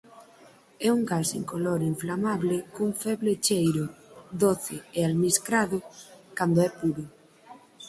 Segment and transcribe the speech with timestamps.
[0.87, 3.85] É un gas incoloro inflamable cun feble cheiro
[4.43, 5.77] "doce e almiscrado"
[6.37, 7.03] cando é puro.